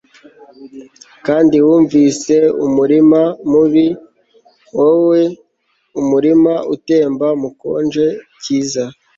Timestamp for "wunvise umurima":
1.65-3.21